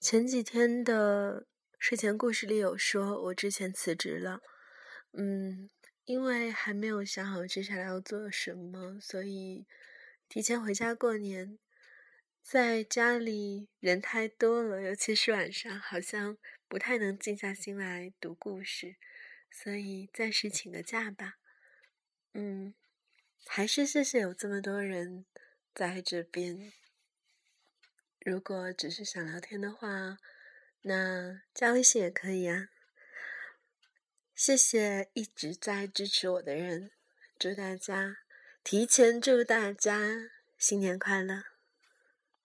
[0.00, 4.40] 前几天的睡前故事里有说，我之前辞职了，
[5.12, 5.68] 嗯，
[6.04, 9.66] 因为还没有想好接下来要做什么，所以
[10.28, 11.58] 提前回家过年。
[12.40, 18.96] 在家里人太多了，尤其是晚上，好像不太能静下心来读故事，
[19.50, 21.34] 所以暂时请个假吧。
[22.32, 22.72] 嗯，
[23.44, 25.26] 还是谢谢有这么多人
[25.74, 26.72] 在这边。
[28.20, 30.18] 如果只是想聊天的话，
[30.82, 32.68] 那加微信也可以啊。
[34.34, 36.90] 谢谢一直在支持我的人，
[37.38, 38.18] 祝大家
[38.62, 41.57] 提前祝大家新年快乐。